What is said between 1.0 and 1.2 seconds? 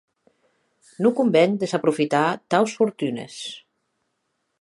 Non